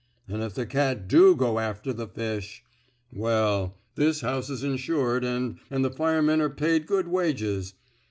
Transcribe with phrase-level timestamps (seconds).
[0.27, 2.63] An' if the cat do go after the fish—
[3.11, 7.75] well, this house's insured an' the fire men 're paid good wages.